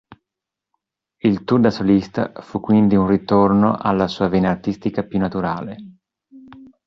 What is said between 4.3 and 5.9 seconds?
artistica più naturale.